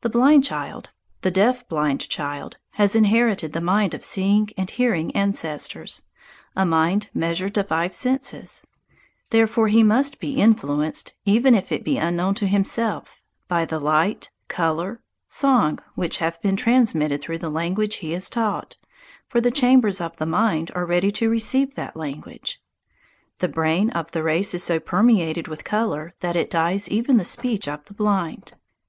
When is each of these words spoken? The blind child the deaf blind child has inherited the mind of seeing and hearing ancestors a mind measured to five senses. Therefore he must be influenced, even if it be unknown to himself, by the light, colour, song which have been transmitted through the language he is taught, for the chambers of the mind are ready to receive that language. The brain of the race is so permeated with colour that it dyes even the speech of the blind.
The 0.00 0.10
blind 0.10 0.42
child 0.42 0.90
the 1.20 1.30
deaf 1.30 1.68
blind 1.68 2.00
child 2.08 2.56
has 2.70 2.96
inherited 2.96 3.52
the 3.52 3.60
mind 3.60 3.94
of 3.94 4.04
seeing 4.04 4.50
and 4.58 4.68
hearing 4.68 5.14
ancestors 5.14 6.02
a 6.56 6.66
mind 6.66 7.10
measured 7.14 7.54
to 7.54 7.62
five 7.62 7.94
senses. 7.94 8.66
Therefore 9.30 9.68
he 9.68 9.84
must 9.84 10.18
be 10.18 10.40
influenced, 10.42 11.14
even 11.24 11.54
if 11.54 11.70
it 11.70 11.84
be 11.84 11.96
unknown 11.96 12.34
to 12.34 12.48
himself, 12.48 13.22
by 13.46 13.64
the 13.64 13.78
light, 13.78 14.32
colour, 14.48 15.00
song 15.28 15.78
which 15.94 16.16
have 16.16 16.42
been 16.42 16.56
transmitted 16.56 17.22
through 17.22 17.38
the 17.38 17.48
language 17.48 17.98
he 17.98 18.12
is 18.12 18.28
taught, 18.28 18.76
for 19.28 19.40
the 19.40 19.52
chambers 19.52 20.00
of 20.00 20.16
the 20.16 20.26
mind 20.26 20.72
are 20.74 20.84
ready 20.84 21.12
to 21.12 21.30
receive 21.30 21.76
that 21.76 21.94
language. 21.94 22.60
The 23.38 23.46
brain 23.46 23.90
of 23.90 24.10
the 24.10 24.24
race 24.24 24.54
is 24.54 24.64
so 24.64 24.80
permeated 24.80 25.46
with 25.46 25.62
colour 25.62 26.14
that 26.18 26.34
it 26.34 26.50
dyes 26.50 26.88
even 26.88 27.16
the 27.16 27.24
speech 27.24 27.68
of 27.68 27.84
the 27.84 27.94
blind. 27.94 28.54